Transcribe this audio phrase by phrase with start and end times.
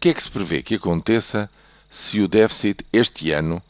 [0.00, 1.50] que é que se prevê que aconteça
[1.90, 3.62] se o déficit este ano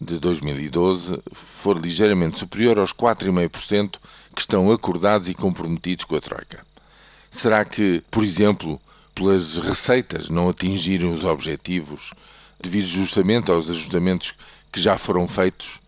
[0.00, 3.98] de 2012 for ligeiramente superior aos 4,5%
[4.34, 6.64] que estão acordados e comprometidos com a Troika?
[7.30, 8.80] Será que, por exemplo,
[9.14, 12.14] pelas receitas não atingirem os objetivos
[12.60, 14.34] devido justamente aos ajustamentos
[14.72, 15.80] que já foram feitos?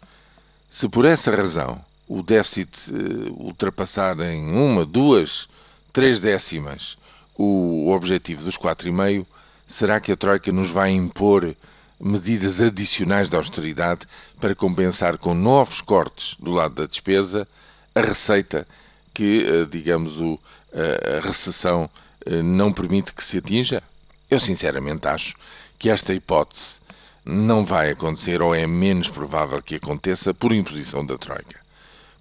[0.69, 5.49] Se por essa razão o déficit uh, ultrapassar em uma, duas,
[5.93, 6.99] três décimas
[7.39, 9.27] o objetivo dos 4,5,
[9.67, 11.55] será que a Troika nos vai impor
[12.01, 14.07] medidas adicionais de austeridade
[14.41, 17.49] para compensar com novos cortes do lado da despesa
[17.95, 18.67] a receita
[19.15, 20.39] que, uh, digamos, o,
[20.73, 21.89] a recessão
[22.27, 23.83] uh, não permite que se atinja?
[24.31, 25.35] Eu sinceramente acho
[25.79, 26.81] que esta hipótese
[27.25, 31.59] não vai acontecer ou é menos provável que aconteça por imposição da Troika.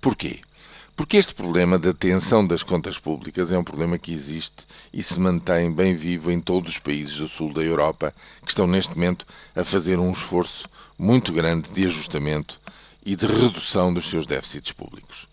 [0.02, 0.40] Porquê?
[0.96, 5.20] Porque este problema da tensão das contas públicas é um problema que existe e se
[5.20, 9.26] mantém bem vivo em todos os países do sul da Europa que estão neste momento
[9.54, 12.62] a fazer um esforço muito grande de ajustamento
[13.06, 15.28] e de redução dos seus déficits públicos.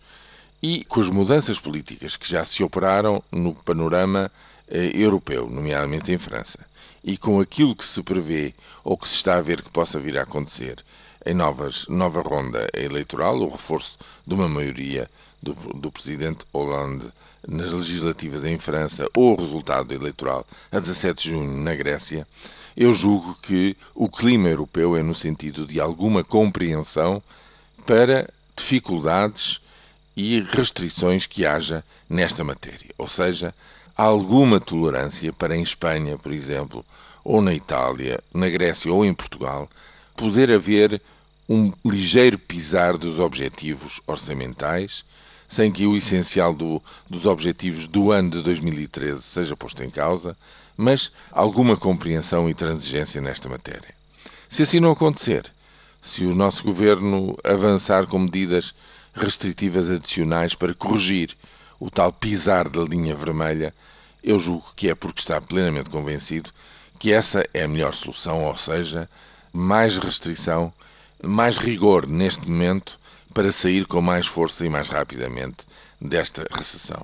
[0.61, 4.29] E com as mudanças políticas que já se operaram no panorama
[4.73, 6.59] europeu, nomeadamente em França,
[7.03, 10.17] e com aquilo que se prevê ou que se está a ver que possa vir
[10.17, 10.83] a acontecer
[11.25, 15.09] em novas, nova ronda eleitoral, o reforço de uma maioria
[15.41, 17.11] do, do presidente Hollande
[17.47, 22.27] nas legislativas em França ou o resultado eleitoral a 17 de junho na Grécia,
[22.75, 27.21] eu julgo que o clima europeu é no sentido de alguma compreensão
[27.85, 29.61] para dificuldades
[30.15, 32.91] e restrições que haja nesta matéria.
[32.97, 33.53] Ou seja,
[33.95, 36.85] alguma tolerância para em Espanha, por exemplo,
[37.23, 39.69] ou na Itália, na Grécia ou em Portugal,
[40.15, 41.01] poder haver
[41.47, 45.05] um ligeiro pisar dos objetivos orçamentais,
[45.47, 50.35] sem que o essencial do, dos objetivos do ano de 2013 seja posto em causa,
[50.75, 53.93] mas alguma compreensão e transigência nesta matéria.
[54.49, 55.51] Se assim não acontecer,
[56.01, 58.73] se o nosso governo avançar com medidas
[59.13, 61.35] restritivas adicionais para corrigir
[61.79, 63.73] o tal pisar da linha vermelha,
[64.23, 66.51] eu julgo que é porque está plenamente convencido
[66.99, 69.09] que essa é a melhor solução, ou seja,
[69.51, 70.73] mais restrição
[71.23, 72.99] mais rigor neste momento
[73.33, 75.65] para sair com mais força e mais rapidamente
[75.99, 77.03] desta recessão.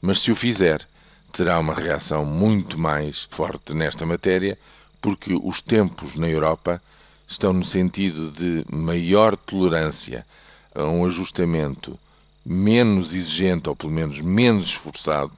[0.00, 0.86] Mas se o fizer,
[1.32, 4.58] terá uma reação muito mais forte nesta matéria,
[5.00, 6.82] porque os tempos na Europa
[7.26, 10.26] estão no sentido de maior tolerância
[10.74, 11.98] a um ajustamento
[12.44, 15.32] menos exigente, ou pelo menos menos esforçado,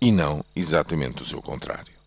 [0.00, 1.99] e não exatamente o seu contrário.